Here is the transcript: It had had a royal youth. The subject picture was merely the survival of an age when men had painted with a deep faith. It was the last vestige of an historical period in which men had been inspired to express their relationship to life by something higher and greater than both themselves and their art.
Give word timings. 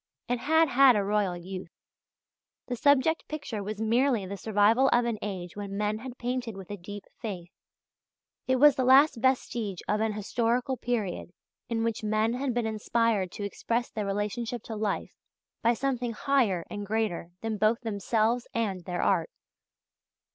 It 0.27 0.39
had 0.39 0.69
had 0.69 0.95
a 0.95 1.03
royal 1.03 1.37
youth. 1.37 1.69
The 2.65 2.75
subject 2.75 3.27
picture 3.27 3.61
was 3.61 3.79
merely 3.79 4.25
the 4.25 4.35
survival 4.35 4.89
of 4.91 5.05
an 5.05 5.19
age 5.21 5.55
when 5.55 5.77
men 5.77 5.99
had 5.99 6.17
painted 6.17 6.57
with 6.57 6.71
a 6.71 6.75
deep 6.75 7.03
faith. 7.21 7.51
It 8.47 8.55
was 8.55 8.75
the 8.75 8.83
last 8.83 9.17
vestige 9.17 9.83
of 9.87 10.01
an 10.01 10.13
historical 10.13 10.75
period 10.75 11.33
in 11.69 11.83
which 11.83 12.03
men 12.03 12.33
had 12.33 12.51
been 12.51 12.65
inspired 12.65 13.31
to 13.33 13.43
express 13.43 13.91
their 13.91 14.07
relationship 14.07 14.63
to 14.63 14.75
life 14.75 15.13
by 15.61 15.75
something 15.75 16.13
higher 16.13 16.65
and 16.67 16.83
greater 16.83 17.29
than 17.41 17.59
both 17.59 17.81
themselves 17.81 18.47
and 18.55 18.85
their 18.85 19.03
art. 19.03 19.29